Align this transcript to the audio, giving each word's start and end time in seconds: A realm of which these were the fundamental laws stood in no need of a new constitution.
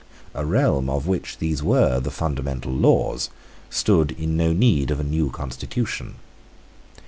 A 0.33 0.43
realm 0.43 0.89
of 0.89 1.05
which 1.05 1.37
these 1.37 1.61
were 1.61 1.99
the 1.99 2.09
fundamental 2.09 2.71
laws 2.71 3.29
stood 3.69 4.13
in 4.13 4.35
no 4.35 4.51
need 4.51 4.89
of 4.89 4.99
a 4.99 5.03
new 5.03 5.29
constitution. 5.29 6.15